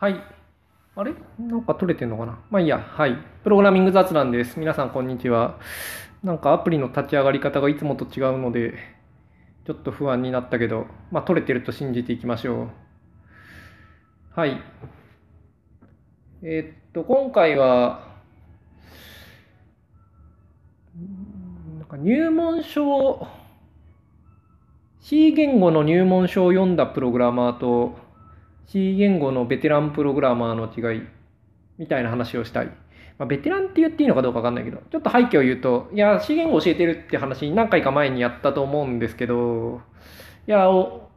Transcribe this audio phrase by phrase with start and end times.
[0.00, 0.18] はい。
[0.96, 1.12] あれ？
[1.38, 2.38] なんか撮れてんのかな？
[2.48, 2.78] まあいいや。
[2.78, 3.18] はい。
[3.44, 4.58] プログラミング雑談です。
[4.58, 5.58] 皆さんこんにちは。
[6.22, 8.78] なんかアプリの立ち上がり方がいつもと違うので、
[9.66, 12.70] ちょっと不安になったけど、まあ撮れてると信じていきましょう。
[14.34, 14.58] はい。
[16.42, 18.08] えーっと、今回は、
[21.78, 23.28] なんか入門書、
[25.00, 27.99] C 言語の入門書を読んだプログラマーと、
[28.70, 31.02] C 言語のベテランプログラマーの違い
[31.76, 32.66] みたいな話をしたい。
[33.18, 39.80] まあ、ベテランって言っていいのかどうかわかんないけど、ちょっと背景を言うと、いや、C 言語教えてるって話何回か前にやったと思うんですけど、
[40.46, 41.10] いや、お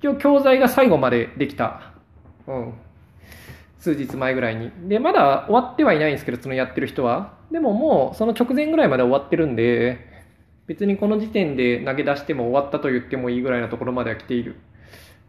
[0.00, 1.92] 一応教材が最後までできた。
[2.48, 2.74] うん。
[3.78, 4.72] 数日前ぐらいに。
[4.88, 7.34] で、まだ終わってはいないんですけど、そのやってる人は。
[7.52, 9.98] でももう、その直前ぐらいまで終わってるんで、
[10.66, 14.56] 別にこの時点で投げ出しても終わったと言ってもいいぐらいのところまでは来ている。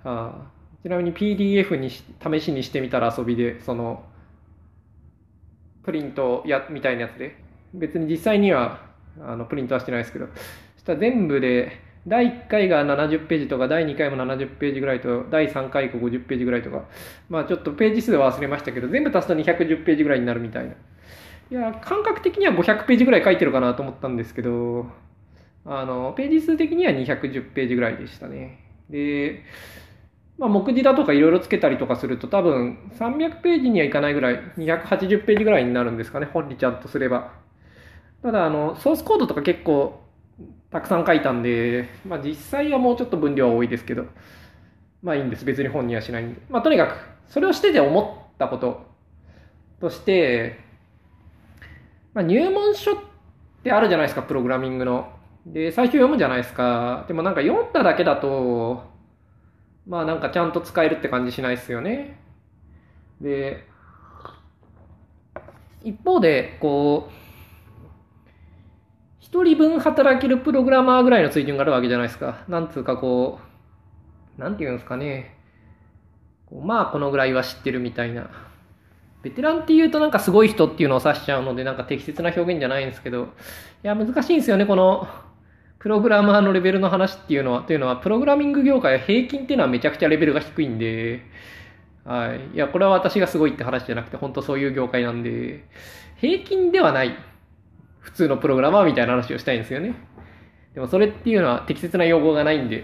[0.04, 4.04] はあちなみに PDF にし試しにしてみたら遊びで、その、
[5.84, 7.36] プリントや、みたいなやつで、
[7.74, 8.82] 別に実際には、
[9.20, 10.28] あの、プリントはしてないですけど、
[10.76, 11.72] そしたら全部で、
[12.08, 16.86] 第1回が70ページとか、第2回も70ページぐらいと、第3回以降50ページぐらいとか、
[17.30, 20.72] まあちょっとページ数は忘れましたけど、全部足すと210ページぐらいになるみたいな。
[20.72, 24.88] いや、感覚的には500ページぐらい書いてるかなと思ったんですけど、
[25.64, 28.58] あの、ページ数的には210ページぐらいでしたね。
[28.90, 29.44] で、
[30.42, 37.34] まあ、目次だとかいろいろつけたりとかすると多分300ページにはいかないぐらい、280ページぐらいになるんですかね、本にちゃんとすれば。
[38.24, 40.02] ただ、あの、ソースコードとか結構
[40.72, 44.06] たくさん書いたんで、まあ実際はもうちょっと分量は多いですけど、
[45.04, 45.46] まあいいんです。
[45.46, 46.42] 別に本にはしないんで。
[46.50, 46.96] まあとにかく、
[47.32, 48.82] それをしてて思ったこと
[49.80, 50.60] として、
[52.16, 52.96] まあ入門書っ
[53.64, 55.08] てあるじゃないですか、プログラミングの。
[55.46, 57.06] で、最初読むじゃないですか。
[57.08, 58.91] でもなんか読んだだけだと、
[59.88, 62.20] まあなんかちゃんと使えるって感じしないですよね。
[63.20, 63.68] で、
[65.84, 67.12] 一方で、こう、
[69.20, 72.44] 一人分働けるプログラマーぐらいの水準があるわけじゃないですか。
[72.48, 73.40] なんつうかこ
[74.38, 75.38] う、なんていうんですかね。
[76.64, 78.30] まあこのぐらいは知ってるみたいな。
[79.24, 83.28] ベテランって言うとなんかすごい人っていうのを指しちゃうのでなんか適切な表現じゃないんですけど、い
[83.84, 85.08] や難しいんですよね、この
[85.82, 91.22] プログラマーのレベルの話っていうのは、というのは、プログラミング業界は平均っていうのはめちゃくちゃレベルが低いんで、
[92.06, 92.56] はい。
[92.56, 95.66] いや、これは私がすごいって話じゃなくて、本当そういう業界なんで、
[96.18, 97.16] 平均ではない、
[98.00, 99.96] 普通のプログラマーみたいな話をしたいんですよね。
[100.76, 102.84] でもそれっていうのは適切な用語がないんで、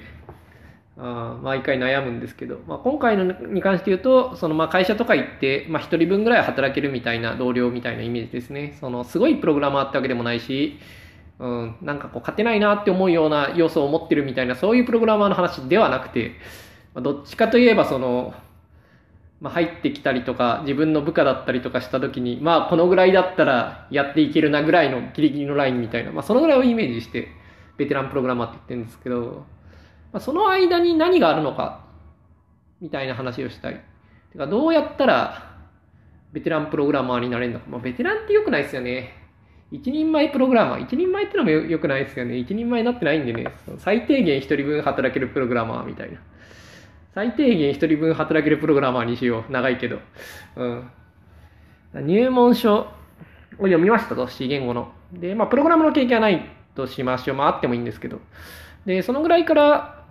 [0.98, 8.76] あ毎回悩むんですけど、まあ、今回のに関して言うと、そのまあ会社とか行って、まあ、1人分ぐらい働けるみたいな同僚みたいなイメージですね。
[8.80, 10.80] そのすごいプログラマーってわけでもないし、
[11.40, 16.32] うん、なんかこう勝てないなって思うような要素を持ってるみたいなそういうプログラマーの話ではなくて、
[16.94, 18.34] ま、どっちかといえばその、
[19.40, 27.28] まあ、入ってきたりとか自分の部下だったりとかした時にまあこのぐらいだったらやっていけるなぐらいのギリギリのラインみたいな、まあ、そのぐらいをイメージして
[27.78, 29.46] ベテランプログラマーって言ってるんですけど、
[30.12, 31.86] まあ、その間に何があるのか
[32.82, 33.84] みたいな話をしたい。
[34.32, 35.56] てかどうやったら
[36.34, 39.27] ベテランプログラマーになれるのか、まあ、ベテランって良くないですよね。
[39.72, 40.84] 一人前プログラマー。
[40.84, 42.38] 一人前ってのもよくないですよね。
[42.38, 43.46] 一人前になってないんでね。
[43.80, 46.20] 最低限一人分働けるプログラマーみたいな。
[47.14, 49.52] 最低限一人分働けるプログラマーにしよう。
[49.52, 50.00] 長いけど。
[50.56, 50.90] うん。
[52.06, 52.88] 入門書を
[53.58, 54.92] 読みましたと、C 言語の。
[55.12, 56.46] で、まあ、プログラムの経験はない
[56.76, 57.38] としましょう。
[57.38, 58.20] まあ、あってもいいんですけど。
[58.86, 60.06] で、そのぐらいから、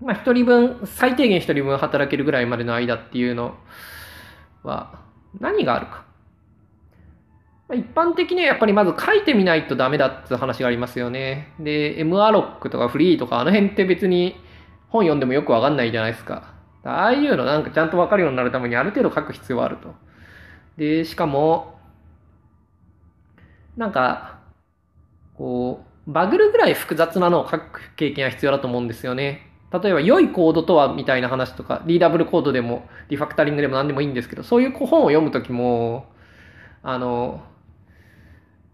[0.00, 3.54] まあ、一人分、最低限一人分働けるぐらいまでの間っていうの
[4.62, 4.98] は、
[5.38, 6.09] 何があるか。
[7.74, 11.52] 一般的にはやっぱりまず書いてみないとダメだって話がありますよね。
[11.60, 14.36] で、MROC とかフリーとかあの辺って別に
[14.88, 16.54] 本読んでもよくわかんないじゃないですか。
[16.84, 19.94] ああいうのなんかちゃんとわかるようになるためにある程度書く必要はあると。
[20.76, 21.78] で、しかも、
[23.76, 24.38] なんか、
[25.36, 29.46] こう、バグるぐらい複雑なのを書く経験は必要だと思うんですよね。
[29.72, 36.06] 例えば、良いコードとはみたいな話とか、リーダブルコードでも、リファクタリングでも何でもいいんですけど、そういう本を読むときも、
[36.82, 37.42] あの、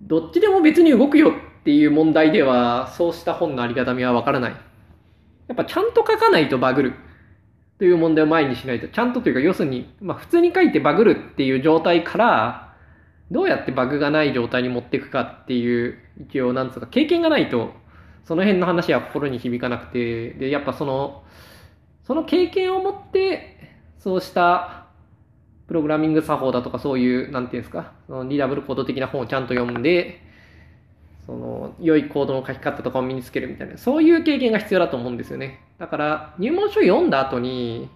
[0.03, 4.57] どっちでも別に動くよっていう問題では、そうした本のありがたみはわからない。
[5.49, 6.95] やっぱちゃんと書かないとバグる
[7.79, 12.75] という問題を前にしないと、ちゃんとというか、要するに、まあ普通に書いてバグるっていう状態から、
[13.31, 15.99] どうやってバグがない状態に持っていくかっていう、
[16.29, 17.73] 一応なんつうか、経験がないと、
[18.25, 21.25] その辺の話は心に響かなくて、で、やっぱその、
[22.05, 23.57] その経験を持って、
[23.99, 24.86] そうした
[25.67, 30.23] プログラミング作法だとかそういう、なんていうんですか、そのリダブルコード的な本をちゃんと読んで、
[31.27, 35.61] その、良いコードの書き方とかを身につけるみたいな、そういう経験が必要だと思うんですよね。
[35.79, 37.89] だから、入門書読んだ後に、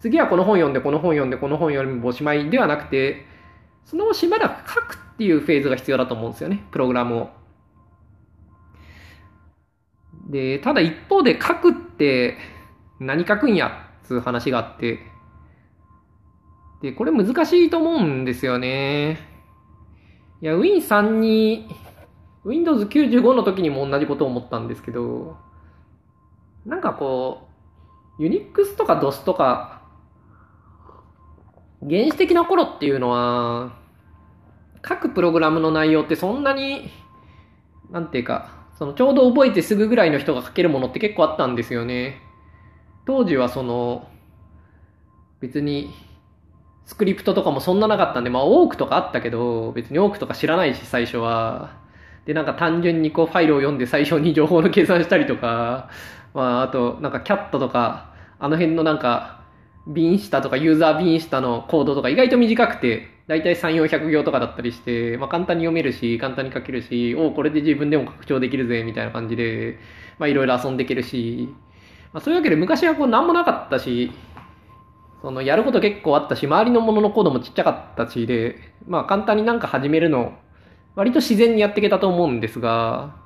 [0.00, 3.26] 次はこの本読んで、この本読んで、この本読んでおしまいではなくて、
[3.84, 7.30] そのしばらく書くっていうフェーズが必要だと思うんですよね、プログラムを。
[10.30, 12.38] で、ただ一方で書くって
[12.98, 13.70] 何書くんやっ
[14.04, 15.00] つう話があって、
[16.82, 19.18] で、これ難しいと思うんですよね。
[20.40, 21.68] いや、Win3 に、
[22.44, 25.36] Windows 95の時にも同じことを思ったんですけど、
[26.64, 27.48] なんかこ
[28.18, 29.82] う、Unix とか DOS とか、
[31.82, 33.72] 原始的な頃っていうのは、
[34.82, 36.90] 各プログラムの内容ってそんなに、
[37.90, 42.22] なんていうか、そのちょうど覚えてすぐぐらいの人が書けるものって結構あったんですよね。
[43.06, 44.08] 当時はその、
[45.40, 45.90] 別に
[46.90, 51.70] スクリプトとかもそんななかったんで、まあ多くとかあったけど、別に多くとか知らないし、最初は。
[52.26, 55.88] で、なんか単純にこうファイルを読んで最初に情報の計算したりとか、
[56.34, 59.44] まああとなんかキャットとか、あの辺のなんか、
[59.86, 69.78] ビン下とかユーザービン下のコードとか意外と短くて、だいたい3、400行とかだったりして、まあ簡単に読めるし、簡単に書けるし、おこれで自分でも拡張できるぜ、みたいな感じで、
[70.18, 71.54] まあいろいろ遊んでいけるし、
[72.12, 74.10] まあそういうわけで昔はこう何もなかったし、
[75.22, 78.56] そのやること結構あったし、周りのもののコードもちっちゃかったしで、
[78.86, 80.32] まあ簡単になんか始めるの、
[80.94, 83.16] 割と自然にやっていけたと思うんですが、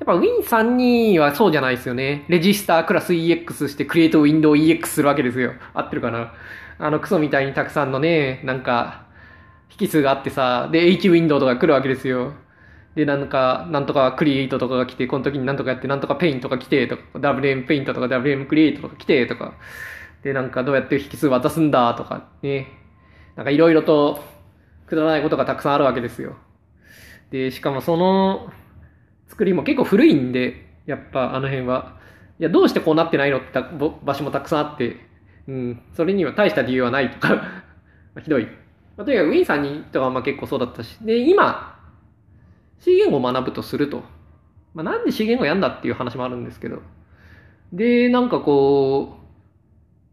[0.00, 2.24] やっぱ Win32 はそうじゃないですよね。
[2.28, 5.52] レジスタークラス EX して Create Window EX するわけですよ。
[5.72, 6.32] 合ってるかな？
[6.78, 9.06] あのクソみたいにたくさんのね、なんか、
[9.78, 12.32] 引数があってさ、で H ウィンドウとか来るわけですよ。
[12.94, 19.54] で、なんか、なんとかクリエイトとかが来て、この時になんとかやって、なんとかペイントが来て、とか、WM ペイントとか WM クリエイトとか来て、とか、
[20.24, 22.66] で、なんかどうやって引数渡すんだとかね。
[23.36, 24.24] なんかいろいろと
[24.86, 26.36] くだらないことがたくさんあるわけですよ。
[27.30, 28.50] で、しかもその
[29.28, 31.98] 作りも結構古いんで、やっぱあの辺は。
[32.40, 33.60] いや、どうしてこうなってないのって
[34.02, 34.96] 場所もたくさんあって、
[35.46, 37.62] うん、それには大した理由はないとか
[38.22, 38.46] ひどい。
[38.96, 40.96] まあ、とにかくウィンさんにとかまあ結構そうだったし。
[41.00, 41.78] で、今、
[42.78, 44.02] C 言語を学ぶとすると。
[44.72, 46.80] まあ、なんで C 言語やんだっていう話もあるんですけど。
[47.72, 49.23] で、なんかこう、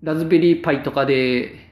[0.04, 1.72] ラズベリーパイとかで、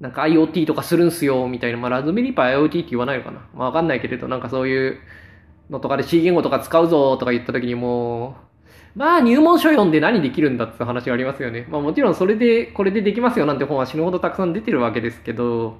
[0.00, 1.78] なんか IoT とかするんすよ、みたいな。
[1.78, 3.40] まあ、ラズベリーパイ IoT って言わないのかな。
[3.54, 4.98] まあ、わかんないけれど、なんかそういう
[5.70, 8.36] のとかで C 言語とか使うぞとか言った時にも
[8.94, 11.66] う、まあ、入門書読んで何できるんだって話がありますよね。
[11.70, 15.78] まあ、もちろんそれで、これでできますよなんて本は死ぬほどたくさん出てるわけですけど、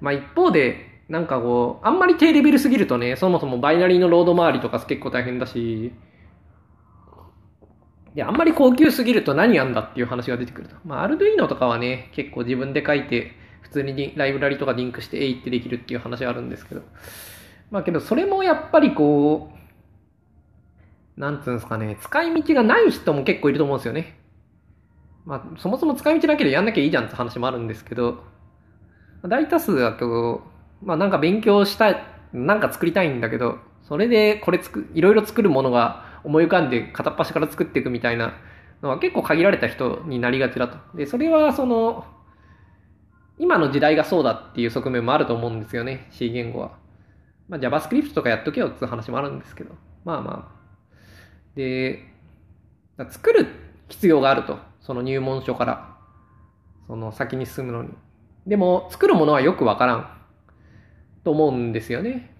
[0.00, 5.92] まあ、一方で、なんかこう、あんまり低レベルすぎるとね、そもそもバイナリーのロード周りとか結構大変だし、
[8.14, 10.76] で、あんまり高級すぎると何やんだっていう話が出てくると。
[10.84, 13.32] まあ、アルドゥイノとかはね、結構自分で書いて、
[13.62, 16.82] 普通にライブラリとかリンクしてえいってできるっていう話があるんですけど。
[17.70, 19.50] まあけど、それもやっぱりこ
[21.16, 24.16] う、なんつうんですかね、使い道がない人も結構いると思うんですよね。
[25.24, 28.22] まあ、そもそも使い道なければやんなきゃいいじゃんって話もあるんですけど、
[29.22, 30.42] 大多数はこ
[30.82, 38.34] う、まあなんか勉強したい、なんか作りたいんだけど、それでこれつく、いろいろ作るものが思い浮かんで片っ端から作っていくみたいな
[38.82, 40.78] のは結構限られた人になりがちだと。
[40.96, 42.04] で、それはその、
[43.38, 46.72] 今の時代がそうだっていう側面もあると思うんですよね、C 言語は。
[47.48, 49.74] まあ JavaScript とかやっとけよっていう話もあるんですけど。
[50.04, 50.64] まあまあ。
[51.54, 52.04] で、
[53.10, 53.46] 作る
[53.88, 54.58] 必要があると。
[54.80, 55.96] その入門書から。
[56.86, 57.90] その先に進むのに。
[58.46, 60.10] でも、作るものはよくわからん。
[61.24, 62.34] と思うんですよね。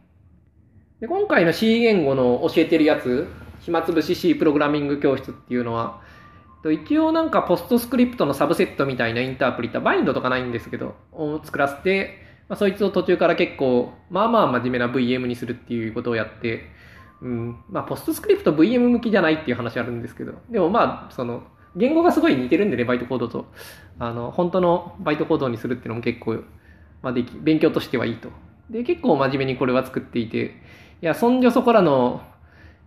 [1.01, 3.27] で、今回の C 言語の教えてるやつ、
[3.65, 6.03] 暇つぶし C プログラミング教室っていうのは、
[6.71, 16.71] 一応なんかポストスクリプトのサブセットみたいなインタープリター、バインドとかないんですけど、を作らせて、まあ、そいつを途中から結構、まあまあ真面目な VM にするっていうことをやって、
[17.23, 21.45] うん、まあポストスクリプト VM 向きじゃないっていう話あるんですけど、でもまあ、その、
[21.77, 23.47] 言語がすごい似てるんでね、バイトコードと。
[23.99, 26.45] あの、本当のバイトコードにするっていうのも結構、
[27.03, 28.29] まあでき、勉強としてはいいと。
[28.71, 30.55] で、結構真面目にこれは作っていて、
[31.03, 32.23] いや、そんじょそこらの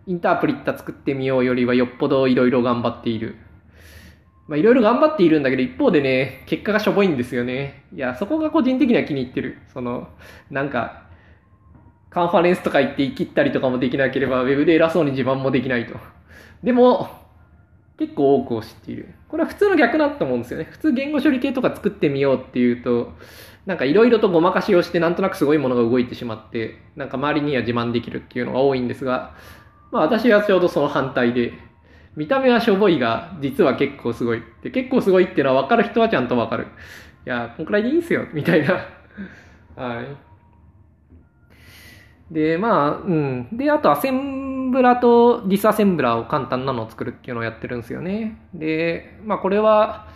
[0.08, 3.36] インタープリッタ作ってみようよりはよっぽどいろいろ頑張っている。
[4.46, 7.84] まあいろいろ頑張っているんだけど、一方でね、結果がしょぼいんですよね。
[7.94, 9.58] いや、そこが個人的には気に入ってる。
[9.70, 10.08] その、
[10.50, 11.02] なんか、
[12.08, 15.94] カンファレンスとか行って生きったりとかもできなければ、ウェブで偉そうに自慢もできないと。
[16.62, 17.10] でも、
[17.98, 19.12] 結構多くを知っている。
[19.28, 20.68] これは普通の逆だと思うんですよね。
[20.70, 23.12] 普通言語処理系とか作ってみようっていうと、
[23.66, 29.34] なんかいろいろとごまかしをしてなんとなくすごいものが動いてしまって、なんか周りには自慢できるっていうのが多いんですが、
[29.90, 31.52] まあ私はちょうどその反対で、
[32.16, 34.42] 見た目はしょぼいが、実は結構すごい。
[34.62, 36.64] で、結構すごいっていうのは分かる人はちゃんと分かる。
[36.64, 38.74] いや、こんくらいでいいんすよ、みたいな。
[39.76, 40.06] はい。
[42.34, 43.48] で、まあ、うん。
[43.52, 48.38] で、あと、アセンブラとディスアセンブラを簡単なのを作るっていうのをやってるんですよね。
[48.52, 50.08] で、まあこれは、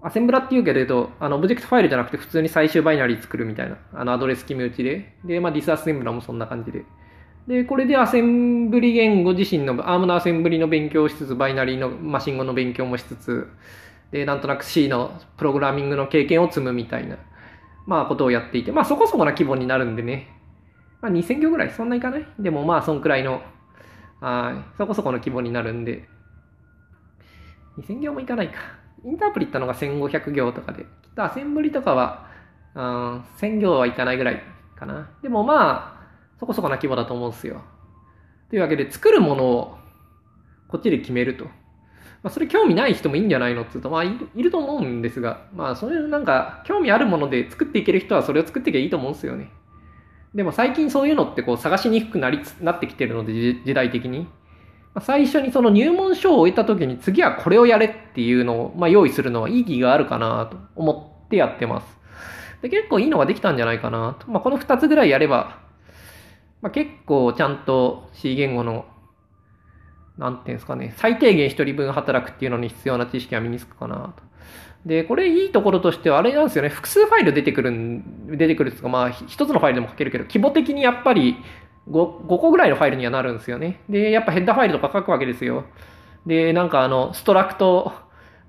[0.00, 5.16] アセンブラっていうけれど、あの、オブジェクトファイルじゃなくて普通に最終バイナリー作るみたいな、あの、アドレス決め打ちで。
[5.24, 6.84] で、まあディスアセンブラもそんな感じで。
[7.48, 13.48] で、これでアセンブリ言語自身の、アームのアセンブリの勉強をしつつ、バイナリーのマシン語の勉強もしつつ、
[14.12, 17.16] で、なんとなく C のプログラミングの経験を積むみたいな、
[17.86, 20.28] まあことをやっていて、まあそこそこな規模になるんでね、
[21.00, 22.26] まあ2000行ぐらい、そんないかない？
[22.38, 23.40] でもまあそんくらいの、
[24.20, 26.06] はい、そこそこの規模になるんで、
[27.78, 28.60] 2000行もいかないか。
[29.06, 32.28] インタープリったのが1500行とかで、きっとアセンブリとかは、
[32.74, 34.42] うん、1000行はいかないぐらい
[34.76, 35.08] かな。
[35.22, 35.97] でもまあ、
[36.38, 37.62] そこそこな規模だと思うんですよ。
[38.50, 39.78] というわけで、作るものを
[40.68, 41.44] こっちで決めると。
[41.44, 41.50] ま
[42.24, 49.50] あ、それ興味ない人もいいんじゃないのって言うと、まあいる、と思うんですが、まあ、そういうなんか、興味あるもので作っていける人はそれを作っていけばいいと思うんですよね。
[50.34, 54.20] でも最近そういうのってこう探しにくくなりなってきてるので、時代的に。
[54.94, 61.98] まあ最初にその入門書を終えた時に次はこれをやれっていうのを、まあ、用意するのは意義があるかなと思ってやってます。
[62.62, 64.30] で結構いいのができたんじゃないかなと。
[64.30, 65.58] まあ、この2つぐらいやれば、
[66.60, 68.86] まあ、結構ちゃんと C 言語の、
[70.16, 74.28] なんていうんですかね、最低限1人分働くっていうのに必要な知識は身につくかなと。
[74.86, 81.36] で、これいいところとしては、あれなんですよね、複数ファイル出てくるん、出てくるっていうか、まあ、一つのファイルでも書けるけど、規模的にやっぱり
[81.90, 83.80] 5, 5個ぐらいのファイルにはなるんですよね。
[83.88, 85.64] で、やっぱヘッダーファイルとか書くわけですよ。
[86.26, 87.92] で、なんかあの、ストラクト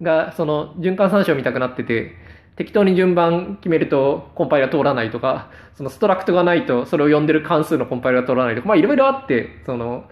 [0.01, 2.15] が、その、循環参照見たくなってて、
[2.59, 10.09] 適当に順番決めるとコンパイルが通らないとか、そのストラクトがないとそれを呼んでる関数のコンパイルが通らないとか、まあいろいろあって、その、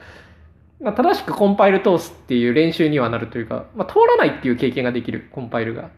[0.79, 5.89] まあ、正しくコンパイル通すっていう練習にはなるというか、まあ、通らないっていう経験ができる、コンパイルが。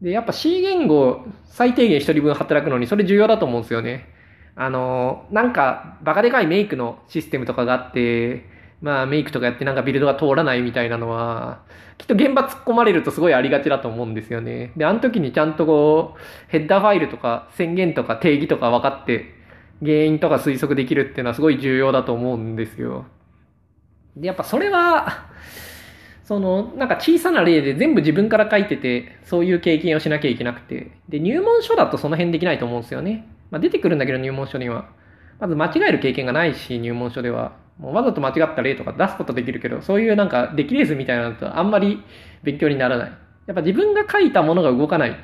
[0.00, 4.08] で、やっぱ C 言語最低限一人分働くのにそれ重要だと思うんですよね。
[4.54, 8.46] あの、なんか、バカでかいメイクのシステムとかがあって、
[8.80, 11.62] まあメイクとかやってなんかビルドが通らないみたいなのは、
[11.98, 14.72] きっと現場突っ込まれるとすごいありがちだと思うんですよね。
[14.76, 19.34] で、あの時にちゃんとこう、ヘッダーファイルとか宣言とか定義とか分かって、
[19.80, 23.06] 原因とか推測できるっていうのはすごい重要だと思うんですよ。
[24.16, 25.26] で、やっぱそれは、
[26.24, 30.90] その、なんか小さな例で全部自分から書いてて、そういう経験をしなきゃいけなくて。
[31.08, 33.28] で、入門書だとその辺できないと思うんですよね。
[33.50, 34.88] まあ、出てくるんだけど入門書には。
[35.38, 37.52] まず間違える経験がないし、入門書では。
[37.78, 42.02] もうわざと間違った例とか出すことできるけど、そういうなんか出来レースみたいなのとあんまり
[42.42, 43.12] 勉強にならない。
[43.46, 45.16] やっぱ自分が書いたものが動かない。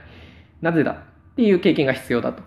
[0.60, 0.92] なぜだ？
[0.92, 2.42] っていう経験が必要だと。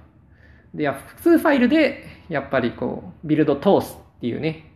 [0.73, 4.71] で、複数ファイルで、やっぱりこう、ビルド通すっていうね。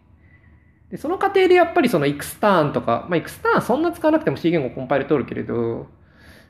[0.89, 5.87] で、その過程でやっぱりその X ターンとか、まあ X ターンそんな使わなくても C 言語コンパイル通るけれど、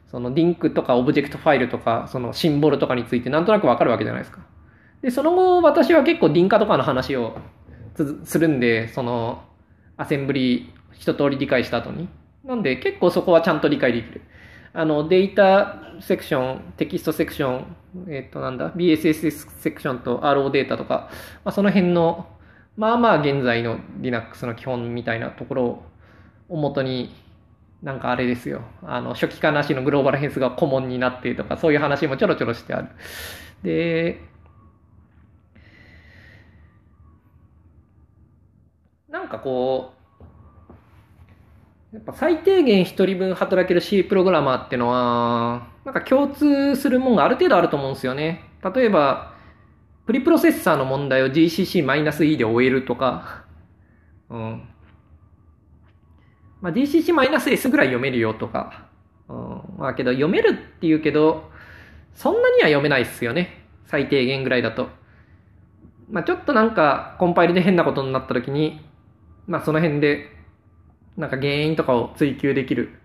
[0.09, 4.39] そのリンクとかオブジェクトファイルとか、そのシンボルとかについてなんとなくわかるわけじゃないですか。
[5.01, 7.37] で、その後私は結構リンカとかの話を
[8.25, 9.43] するんで、その
[9.97, 12.07] アセンブリ一通り理解した後に。
[12.43, 14.21] なんで結構そこはちゃんと理解できる。
[14.73, 17.75] あの、データセクション、テキストセクション、
[18.07, 21.09] えっ、ー、となんだ、BSS セクションと RO データとか、
[21.43, 22.27] まあ、その辺の、
[22.77, 25.83] まあまあ現在の Linux の基本みたいなところ
[26.47, 27.13] を元に
[27.81, 28.61] なんかあれですよ。
[28.83, 32.89] あの、初期化なしのグローバル変数が顧問になってとか、そういう話もちょろちょろしてある。
[33.63, 34.21] で、
[39.29, 39.93] なんかこ
[41.93, 48.49] う、やっぱ最低限一人分働ける C プログラマーってのは、なんか共通するもんがある程度あると思うんですよね。
[48.75, 49.35] 例えば、
[50.07, 53.45] プリプロセッサーの問題を GCC-E で終えるとか、
[54.31, 54.67] うん。
[56.61, 58.87] まあ、GCC-S ぐらい読めるよとか、
[59.27, 61.51] うん、まあけど読めるっていうけど、
[62.15, 63.63] そんなには読めないっすよね。
[63.85, 64.89] 最低限ぐらいだと。
[66.09, 68.88] まあちょっとなんかコンパイルで変なことになった時に、
[69.49, 70.29] まあその辺で
[71.17, 72.97] なんか原因とかを追求できる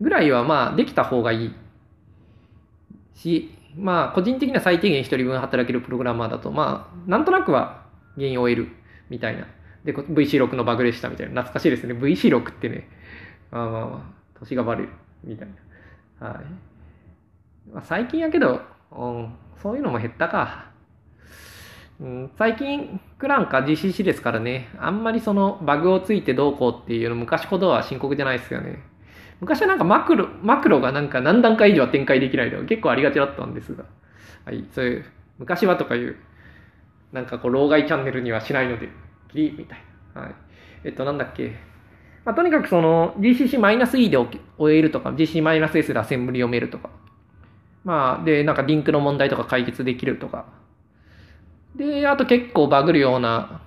[0.00, 1.54] ぐらいはまあできた方がいい
[3.14, 8.68] し、まあ個人的には最低限一人分働けるプログラマーだと、まあなんとなくは原因を得る
[9.10, 9.48] みたいな
[9.84, 11.42] で、VC6 のバグでしたみたいな。
[11.42, 11.94] 懐かしいですね。
[11.94, 12.88] VC6 ってね、
[13.50, 14.90] まあまあまあ、年がバレる
[15.24, 15.48] みたい
[16.20, 16.28] な。
[16.28, 16.36] はい。
[17.72, 18.60] まあ、最近やけど、
[18.92, 20.67] うん、そういうのも減ったか。
[22.00, 28.84] うん、最近、クランか GCC ですからね、あんまりそのバグをついてどうこうっていうの昔ほどは深刻じゃないですよね。
[29.40, 33.84] 昔はなんかマクロ、マクロがなんか何段階以上は展開できないと結構ありがちだったんですが、
[34.44, 35.04] はい、そういう、
[35.38, 36.16] 昔はとかいう、
[37.12, 38.88] なんかこう、老害チャンネルにはしないので、
[39.32, 39.78] きりみたい
[40.14, 40.22] な。
[40.22, 40.34] はい。
[40.84, 41.56] えっと、なんだっけ。
[42.24, 44.18] まあ、とにかくその GCC-E で
[44.58, 46.90] 終えるとか、GCC-S でアセンブリ読めるとか。
[47.84, 50.46] まあ、で、なんかリンクの問題とか解決できるとか。
[51.78, 53.62] で、あと結構バグるような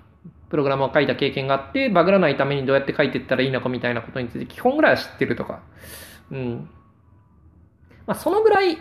[0.50, 5.62] プログラムを書いた経験があって、バグらないためにどうやって書いていったらいいのかみたいなことについて基本ぐらいは知ってるとか。
[6.30, 6.68] うん。
[8.06, 8.76] まあ、そのぐらい。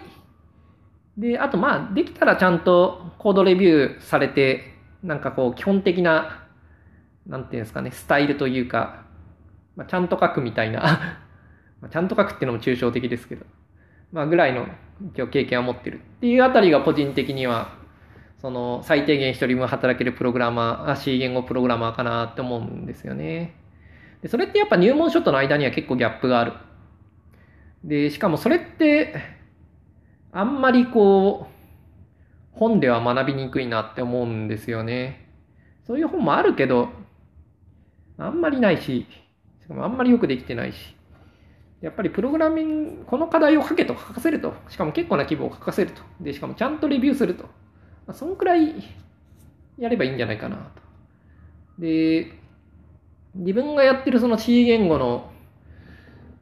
[1.18, 6.46] で、あとまあ、できたらちゃんとコードレビューされて、なんかこう、基本的な、
[7.26, 9.06] なんていうんですかね、スタイルというか、
[9.78, 11.18] まあ、ちゃんと書くみたいな
[11.80, 13.46] まちゃんと書くっていうのも抽象的ですけど、
[14.12, 14.68] まあ、ぐらいの
[15.14, 17.81] 一応経験を持ってるっていうあたりが個人的には
[18.42, 23.54] その最低限一人分働けるプログラマー、C 言語プログラマーかなって思うんですよね。
[24.24, 26.54] でそれってやっぱ入門書との間には結構ギャップがある。
[27.84, 29.16] で、しかもそれって、
[30.32, 35.28] あんまりこう、本では学びにくいなって思うんですよね。
[35.86, 36.90] そういう本もあるけど、
[38.18, 39.08] あんまりないし、
[39.62, 40.96] しかもあんまりよくできてないし。
[41.82, 44.54] やっぱりプログラミング、この課題を書けと書かせると。
[44.70, 46.02] しかも結構な規模を書かせると。
[46.20, 47.50] で、しかもちゃんとレビューすると。
[48.08, 48.76] まあ、そんくらい
[49.78, 50.82] やればいいんじゃないかなと。
[51.80, 52.32] で、
[53.36, 55.32] 自分がやってるその C 言語の、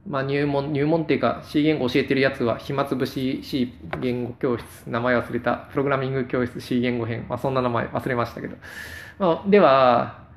[0.07, 8.57] まあ、入門、入門っていうか C 言語教えてるやつは暇つぶし C 言語教室、名前忘れた、プログラミング教室 C 言語編、まあ、そんな名前忘れましたけど。
[9.19, 10.27] まあ、では、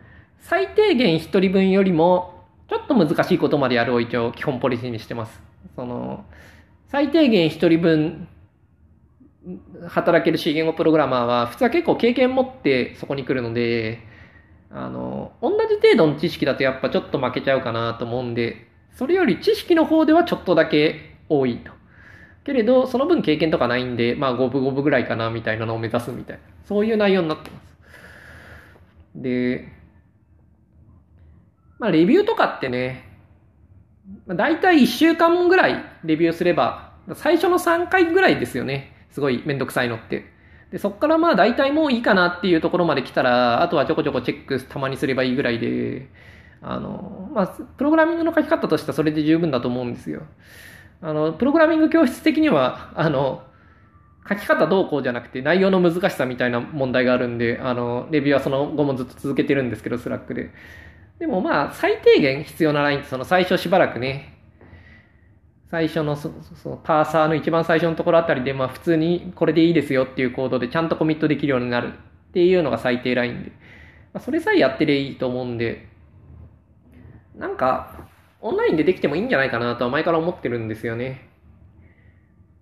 [0.40, 5.40] 最低限1人分よりもちょっと難しいことまでやるを一応基本ポリシーにしてます。
[5.76, 6.24] その、
[6.88, 8.28] 最低限1人分
[9.88, 14.00] 働ける C 言語プログラマーは、普通は結構経験持ってそこに来るので、
[14.70, 21.72] あの、同じ程度の知識だとやっぱちょっと負けちゃうかなと思うんで、それより知識の方ではちょっとだけ多いと。
[22.44, 27.76] けれど、その分経験とかないんで、まあ五分五分ぐらいかなみたいなのを目指すみたいな、そういう内容になってます。
[29.14, 29.68] で、
[31.78, 33.04] まあレビューとかってね、
[34.26, 38.91] だいたい1週間ぐらいレビューすれば、最初の3回ぐらいですよね。
[39.12, 40.26] すごいめんどくさいのって。
[40.70, 46.08] で、そっからまあ大体もういいかなっていうところまで来たら、あとはちょこちょこチェックたまにすればいいぐらいで、
[46.62, 50.22] あの、まあ、プログラミングの書き方としてはそれで十分だと思うんですよ。
[51.02, 53.42] あの、プログラミング教室的には、あの、
[54.28, 60.50] 書き方どうこうじゃなくて内容の難しさみたいな問題があるんで、あの、レビューはその後もずっと続けてるんですけど、スラックで。
[61.18, 64.31] でもまあ、最低限必要なラインって、その最初しばらくね、
[65.72, 66.30] 最初のそ
[66.62, 73.52] そパーサーの一番最初のところあたりで、まあ普通にこれでいいですよっていうコードでちゃんとコミットできるようになるっていうのが最低ラインで。
[74.12, 75.88] まあ、それさえやってりゃいいと思うんで、
[77.34, 78.06] なんか、
[78.42, 81.30] オンラインでできてもいいんじゃないかなとは前から思ってるんですよね。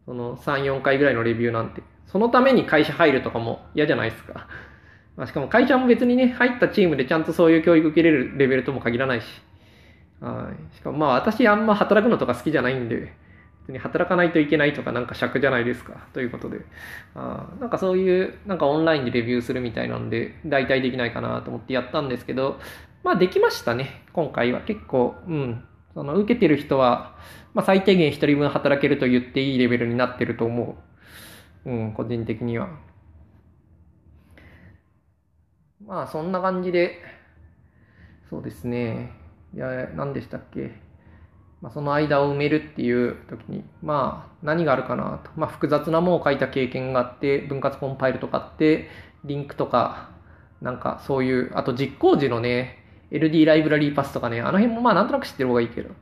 [0.06, 1.82] その3、4回ぐらいのレビューなんて。
[2.06, 4.46] そのために会社入るとかも嫌じゃないですか。
[5.16, 9.26] まあ、しかも会社も別にね、入ったチームでちゃんとそういう教育受けれるレベルとも限らないし。
[10.20, 10.76] はい。
[10.76, 13.12] しかもまあ私あんま働くのとか好きじゃないんで、
[13.62, 16.06] 別に働かないといけないとかなんか尺じゃないですか。
[16.12, 16.60] ということで。
[17.14, 22.58] あなんかそういうなんかオンラインでレビューするみたいなんで、代替できないかなと思ってやったんですけど、
[23.02, 24.04] まあできましたね。
[24.12, 25.64] 今回は結構、うん。
[25.94, 27.16] その受けてる人は、
[27.54, 30.78] まあ最低限一人分働けると言っていいレベルになってると思
[31.64, 31.70] う。
[31.70, 32.68] うん、個人的には。
[35.84, 36.98] まあそんな感じで、
[38.28, 39.19] そうですね。
[39.54, 40.72] いや、何でしたっけ？
[41.60, 45.30] まあ、その間を埋めるっていう時に、まあ、何があるかなと。
[45.36, 48.88] まあ、複雑なものを書いた経験があって、分割コンパイルとかって、
[49.24, 50.10] リンクとか、
[50.62, 52.78] なんかそういう、あと実行時のね、
[53.10, 55.94] LD ライブラリーパスとかね、あの辺もまあなんとなく知ってる方がいいけど、ま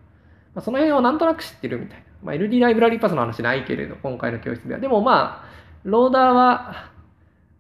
[0.57, 2.05] あ、その辺をなんとなく知ってるみたいな。
[2.23, 4.81] まあ、LD ライブラリーパスの話ないけれど、今回の教室では。
[4.81, 5.49] でもまあ、
[5.85, 6.91] ローダーは、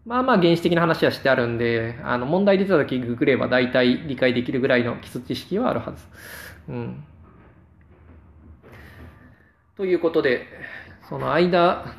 [0.08, 6.02] まあまあ原始的な話はしてあるんで、あの問題出た時ググれば大体理解できるぐらいの基礎知識はあるはず。
[6.70, 7.04] うん。
[9.76, 10.46] ということで、
[11.10, 11.94] その間、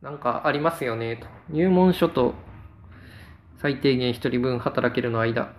[0.00, 1.26] なんかありますよねと。
[1.50, 2.32] 入門書と
[3.58, 5.52] 最低限一人分働けるの間。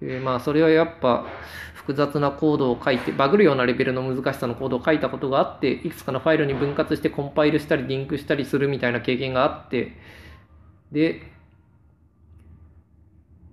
[0.00, 1.26] で、まあそれはやっぱ
[1.74, 9.96] 複雑なコードを書いて、バグるようなレベルの難しさのコードを書いたことがあって、いくつかのファイルに分割してコンパイルしたりリンクしたりするみたいな経験があって、
[10.92, 11.22] で、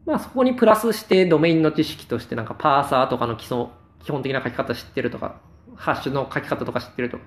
[0.06, 3.68] まあそこにプラスしてドメインの知識としてなんかパーサーとかの基礎、
[4.04, 5.40] 基本的な書き方知ってるとか、
[5.76, 7.24] ハッシュの書き方とか知ってるとか。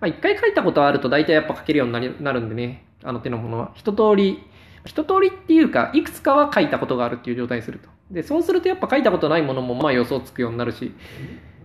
[0.00, 3.72] まあ一回書いたことあると大体やっぱ書けるようになりなるんでね、あの手のものは。
[3.74, 4.42] 一通り、
[4.84, 7.88] 一通りっていうか、いくつかは書いたことがあるっていう状態にすると。
[8.10, 10.92] で、そうするとやっぱ書いたことないものもまあ予想つくようになるし、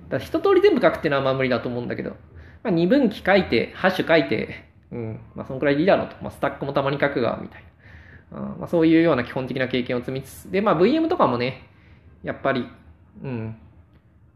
[0.09, 2.11] だ一通り全部書くっていうのはまあ無理だと思うんだけど、
[2.63, 6.15] まあ、二分岐書いて、ハッシュ書いて、うん、まあそんくらいでいいだろうと。
[6.21, 7.63] まあスタックもたまに書くが、みたい
[8.31, 8.39] な。
[8.39, 11.69] うんまあ、そういうような基本的な経験を積みつつ、で、まあ VM とかもね、
[12.23, 12.67] やっぱり、
[13.23, 13.55] うん、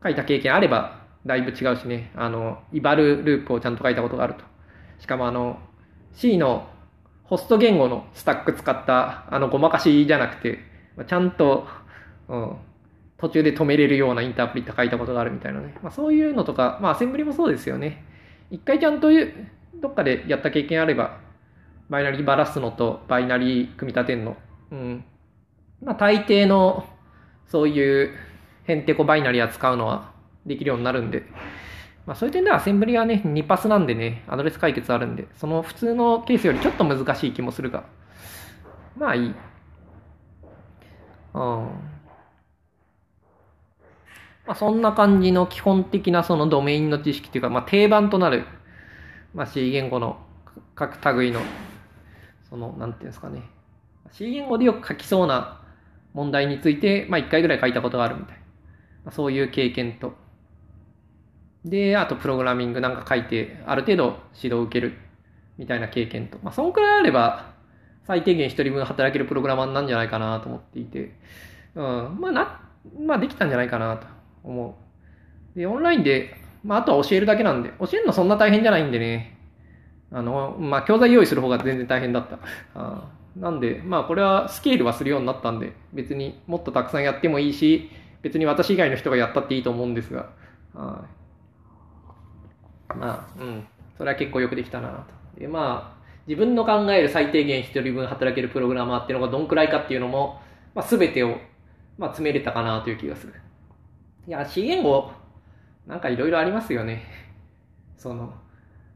[0.03, 4.43] 書いた経験あればだいぶ違うしね、あの、イバルループをちゃんと書いたことがあると。
[4.99, 5.59] しかもあの、
[6.13, 6.67] C の
[7.23, 10.59] ホスト言語のスタック使ったあのごまかしじゃなくて
[10.97, 11.67] ま、ちゃんと、
[12.29, 12.57] うん、
[13.17, 15.75] 途中で止めれるようなインタープリッタ書いたことがあるみたいなね。
[15.81, 18.03] まあ、そういうのとか、まあアセンブリもそうですよね。
[18.51, 19.09] 一回ちゃんと
[19.75, 21.19] どっかでやった経験あれば、
[21.89, 24.37] バイナリーばらすのとバイナリー組み立てるの。
[24.71, 25.05] うん。
[25.83, 26.85] まあ大抵の
[27.47, 28.11] そういう
[28.65, 30.11] ヘンテコバイナリー扱うのは
[30.45, 31.23] できるようになるんで、
[32.05, 37.85] まあそういう点ではアセンブリはね、2パスなんでね、アドレス解決あるんで、その普通のケースよりちょっと難しい気もするが、
[38.97, 39.35] まあいい。
[41.33, 41.69] うん。
[44.47, 48.45] まあ、そんな感じの基本的なそのドメインの知識っていうか、まあ、定番となる、
[49.33, 50.17] まあ、C 言語の
[50.73, 51.41] 各類の、
[52.49, 53.43] その、なんていうんですかね。
[54.11, 55.61] C 言語でよく書きそうな
[56.13, 58.41] 問題について、まあ、一回ぐらい書いたことがあるみたいな。
[59.05, 60.13] まあ、そういう経験と。
[61.65, 64.93] で、あとプログラミングなんか書いて、ある程度指導を受ける
[65.57, 66.37] みたいな経験と。
[66.41, 67.53] まあ、そんくらいあれば、
[68.05, 71.11] 最低限一人分働けるプログラマーなんじゃないかなと思っていて、
[71.75, 72.61] うん、まあな、
[72.97, 74.16] まあできたんじゃないかなと。
[74.43, 74.77] 思
[75.55, 75.59] う。
[75.59, 79.37] で、オンラインで、まあ、あとは教えるだけなんで、教えるのそんな大変じゃないんでね。
[80.11, 82.39] あの、まあ、教材用意する方が全然大変だった。
[82.75, 87.89] あなんで、まあ、これはスケールはするようになったんで、別にもっとたくさんやってもいいし、
[88.21, 90.29] 別に私以外の人がやったっていいと思うんですが、
[90.73, 91.05] あ
[92.95, 94.89] まあ、うん、それは結構よくできたな
[95.35, 95.39] と。
[95.39, 95.97] で、まあ、
[96.27, 100.41] 自分の考える最低限一人分働けるプログラマーっていうのがどんくらいかっていうのも、
[100.73, 101.37] まあ、全てを、
[101.97, 103.33] まあ、詰めれたかなという気がする。
[104.27, 105.09] いや、C 言語、
[105.87, 107.03] なんかいろいろありますよね。
[107.95, 108.33] その、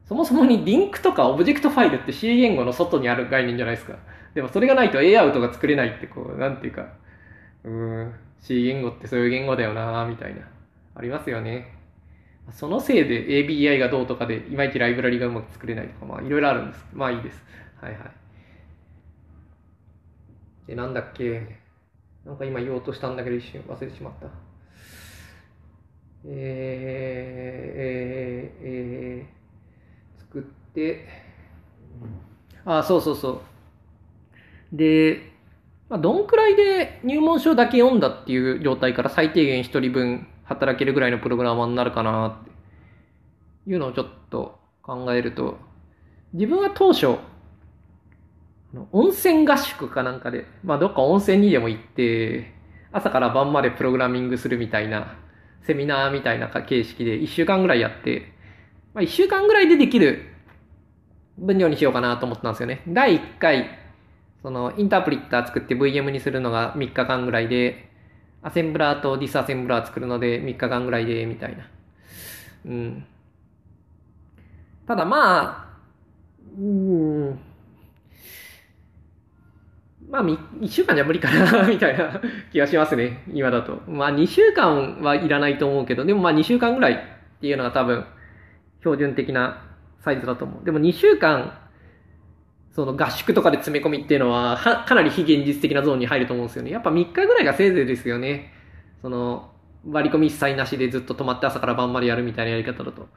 [0.04, 3.96] そもそもにリンクとかオブジェクトファイルって C 言語の外にある概念じゃないですか。
[4.34, 6.86] でもそれがないと A アウトが作れないってこう、なんていうか、
[7.64, 10.42] うーん、C 言語ってそういう言語だよなみたいな。
[10.94, 11.78] ありますよね。
[12.50, 16.84] そのせいで ABI がどうとかで、いまいちライブラリがうまく作れないとか、まあいろいろあるんです。
[16.92, 17.42] まあいいです。
[17.80, 18.02] はいはい。
[20.66, 21.58] で、なんだっけ。
[22.26, 24.51] なんか今言おうとしたんだけど一瞬忘れてしまった。
[26.24, 31.06] えー、えー、えー、作って、
[32.64, 33.40] あ、そうそうそう。
[34.72, 35.32] で、
[35.88, 45.58] まあ、どんくらいで入門書だけ読んだっていう状態から最低限一人分働けるぐらいのプログラマーになるかなっていうのをちょっと考えると、
[46.32, 47.18] 自分は当初、
[48.90, 52.54] 温泉合宿かなんかで、まあどっか温泉にでも行って、
[52.90, 55.16] 朝から晩までプログラミングするみたいな
[55.62, 58.32] セミナーみたいな形式で1週間ぐらいやって、
[58.94, 60.26] まあ、1週間ぐらいでできる
[61.38, 62.82] 分量にしようかなと思ったんですよね。
[62.88, 63.78] 第1回、
[64.42, 67.90] そのインタープリッター作って VM にするのが3日間ぐらいで、
[68.42, 71.68] アセンブラーとディスアセンブラー作るので3日間ぐらいで、みたいな。
[72.66, 73.06] うん。
[74.86, 75.78] ただまあ、
[76.58, 77.38] うん、
[80.12, 82.20] まあ、1週間じゃ無理かな みたいな
[82.52, 83.80] 気がしますね、今だと。
[83.88, 86.96] まあ、2週間はいらないと思うけど、でもまあ、2週間ぐらいっ
[87.40, 88.04] ていうのが多分、
[88.80, 89.62] 標準的な
[90.00, 90.64] サイズだと思う。
[90.66, 91.54] でも2週間、
[92.72, 96.70] その合宿とかで詰め込みっていうのは、かなり非現実的なゾーンに入ると思うんですよね。
[96.70, 98.52] やっぱ3日ぐらいがせいぜいですよね。
[99.00, 99.50] その、
[99.88, 103.08] 割り込み一切なしでずっと止まって朝から晩までやるみたいなやり方だと。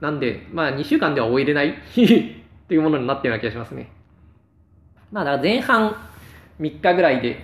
[0.00, 1.74] なんで、まあ2週間では終えれない っ
[2.68, 3.90] ていうものになってるような気がしますね。
[5.10, 5.96] まあだから前半
[6.58, 7.38] 3日ぐらいで、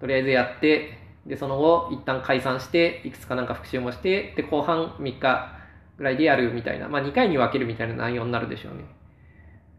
[0.00, 5.58] とりあえずやって、で、その後、一旦解散して、いくつかなんか復習もして、で、後半3日
[5.96, 8.84] ぐらいでやるみたいな、まあ2回に分けるみたいな内容になるでしょうね。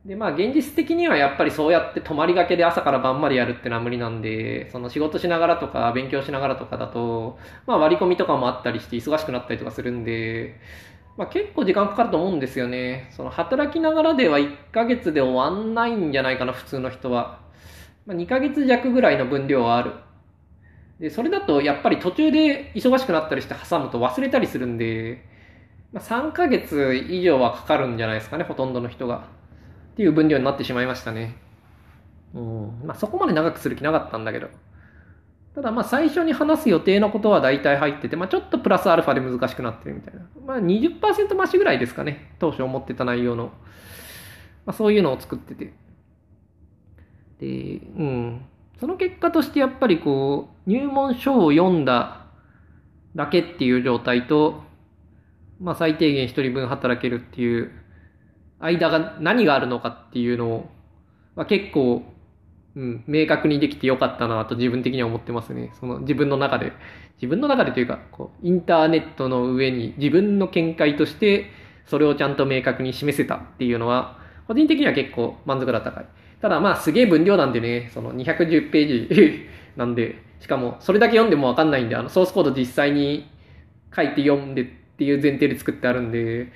[0.06, 10.60] で、まあ現実的にはやっぱりそうやって泊まりがけで朝から晩までやるってのは無理なんで、その仕事しながらとか勉強しながらとかだと、まあ割り込みとかもあったりして忙しくなったりとかするんで、
[11.18, 13.10] まあ結構時間かかると思うんですよね。
[13.12, 17.45] その働きながらでは1ヶ月で終わんないんじゃないかな、普通の人は。
[18.06, 19.94] まあ、2ヶ月弱ぐらいの分量はある。
[21.00, 25.26] で、それだとやっぱり途中で忙しくなったりして挟むと忘れたりするんで、
[25.92, 29.28] まあ、3ヶ月以上はかかるんじゃないですかね、ほとんどの人が。
[29.94, 31.38] っていう分量になってしまいましたね。
[32.34, 32.82] うん。
[32.86, 34.50] まあそこまで長くする気なかったんだけど。
[35.56, 40.22] ただまあ最初に話す予定のことは大体入ってて、まあちょっとプラスアルファで難しくなってるみたいな。
[40.46, 42.36] まあ20%増しぐらいですかね。
[42.40, 43.54] 当初思ってた内容の。
[44.66, 45.74] まあそういうのを作ってて。
[47.40, 48.46] で、うん。
[48.80, 52.26] その結果としてやっぱりこう、入門書を読んだ
[53.16, 54.64] だけっていう状態と、
[55.60, 57.72] まあ最低限一人分働けるっていう
[58.60, 60.70] 間が何があるのかっていうのを、
[61.36, 62.04] まあ、結構、
[62.76, 65.72] うん、明確にできてよかったなと自分的には思ってますね。
[65.80, 66.74] その自分の中で。
[67.18, 71.50] 自分の中でというか、こう、インターネットの上に自分の見解として、
[71.86, 76.06] それをちゃんと明確に示せたっていうのは、個人的には結構満足度高い。
[76.46, 83.28] ただまあすげえ分量なんでね、その210ページ なんで、しかもそれだけ読んでもわかんないんで、あのソースコード実際に
[83.96, 86.52] 書いて読んでっていう前提で作ってあるんで、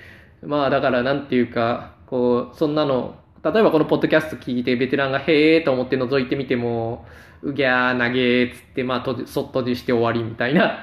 [0.46, 7.08] まあだからなんていうか、こう、そんなの、例えばこのポッドキャスト聞いてベテランがへえと思って覗いてみても、
[7.42, 10.82] うぎゃー投げーつって、まあ閉じ、そっとじして終わりみたいな、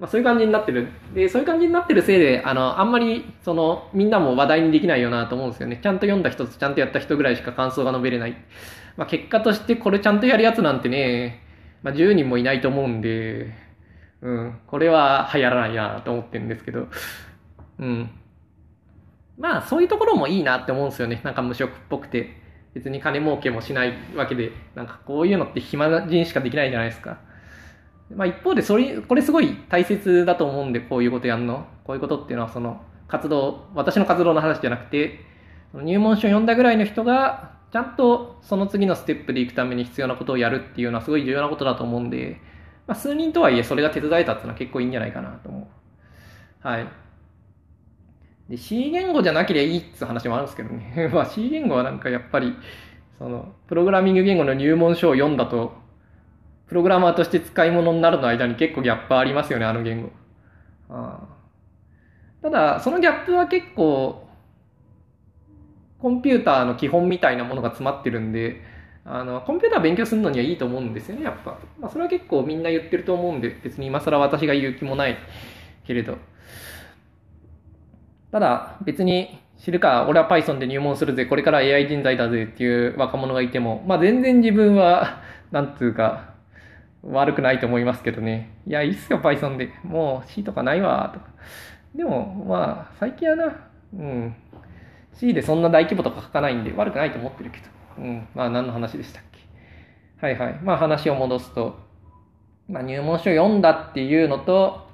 [0.00, 0.88] まあそういう感じになってる。
[1.14, 5.78] で、そういう感じになってるせいで、あの、あんまり、その、みんなも話題にできないよなと思うんですよね。
[5.80, 8.34] ちゃんと読んだ人とちゃんとやった人ぐらいしか感想が述べれない。
[8.96, 11.42] まあ結果としてこれちゃんとやるやつなんてね、
[11.82, 13.52] まあ10人もいないと思うんで、
[14.22, 16.88] うん、これは流行らないなと思ってるんですけど、
[17.78, 18.10] うん。
[19.38, 21.20] まあそういうところもいいなって思うんですよね。
[21.24, 22.40] なんか無職っぽくて。
[22.74, 27.18] 別に金儲けもしないわけで、なんかこういうのって暇人しかできないじゃないですか。
[28.14, 31.66] まあ一方でそれ、これすごい大切だと思うんで、こういうことやんの。
[31.84, 35.20] こういうことっていうのはその活動、私の活動の話じゃなくて、
[35.74, 42.40] 入門書を読んだぐらいの人が、ちゃんとその次のステップで行くために必要なことをやるっていうのはすごい重要なことだと思うんで、
[42.86, 45.68] まあ数人とはいえそれが手伝えたっていうのは結構いいんじゃないかなと思
[46.64, 46.68] う。
[46.68, 46.86] はい。
[48.50, 51.10] で、C 言語じゃなければいいっつう話もあるんですけどね。
[51.14, 52.56] まあ C 言語はなんかやっぱり、
[53.18, 55.72] その、プログラミング言語の入門書を読んだと、
[56.70, 60.10] プログラマーとして使い物になるの間に結構ギャップありますよね、あの言語。
[60.88, 61.18] あ
[62.42, 64.28] ただ、そのギャップは結構、
[65.98, 68.62] コンピューターの基本みたいなものが詰まってるんで、
[69.04, 71.58] あの、コンピューター勉強するのにはいいと思うんですよね、やっぱ。
[71.80, 75.18] まあ、それは結構みんな言ってると思うんで、別に今更私が言う気もない
[75.84, 76.18] けれど。
[78.30, 86.29] ただ別に知るか、俺は Python で入門するぜ、これから AI 人材だぜっていう若者がいても、まあ全然自分は、なんつうか、
[87.02, 88.50] 悪くないと思いますけどね。
[88.66, 89.72] いや、いいっすよ、Python で。
[89.84, 91.26] もう C とかないわ、とか。
[91.94, 93.56] でも、まあ、最近はな、
[93.94, 94.34] うん。
[95.14, 97.64] C でそんな大規模とか書かないんで悪くないと思ってるけど。
[97.98, 98.28] うん。
[98.34, 100.26] まあ、何の話でしたっけ。
[100.26, 100.60] はいはい。
[100.62, 101.78] まあ、話を戻すと、
[102.68, 104.88] まあ、入門書を読んだっていうのと、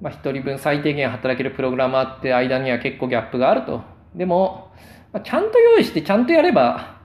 [0.00, 3.82] まあ、1人分最低限働けるプログラマーって間には結構ギャップがあると。
[4.14, 4.72] でも、
[5.12, 6.99] まあ、ちゃんと用意してちゃんとやれば、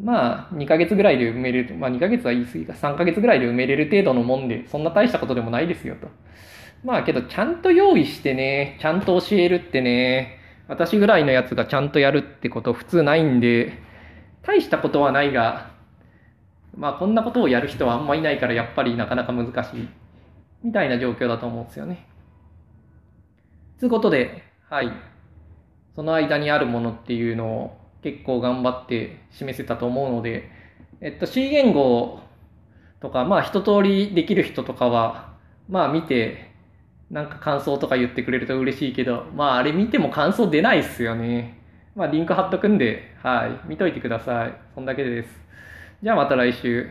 [0.00, 6.08] まあ、2ヶ月ぐらいで埋めれる、まあ2ヶ月は言い過ぎか、3ヶ月ぐらいで埋めれる程度のもんで、そんな大したことでもないですよと。
[6.84, 13.78] まあけど、ちゃんと用意してね、ちゃんと教えるってね、私ぐらいのやつがちゃんとやるってこと普通ないんで、
[14.42, 15.70] 大したことはないが、
[16.76, 19.88] まあこんなことをやる人はあんまいないからやっぱりなかなか難しい。
[20.62, 22.06] みたいな状況だと思うんですよね。
[23.78, 24.92] つうことで、はい。
[25.94, 30.48] その間にあるものっていうのを結構頑張って示せたと思うので、
[31.00, 32.20] えっと C 言語
[33.00, 35.34] とか、まあ一通りできる人とかは、
[35.68, 36.52] まあ見て、
[37.10, 41.60] なんか感想とか言ってくれると嬉しいけど、まああれ見ても感想出ないっすよね。
[41.96, 43.68] まあリンク貼っとくんで、はい。
[43.68, 44.54] 見といてください。
[44.76, 45.28] そんだけです。
[46.00, 46.88] じゃあまた来週。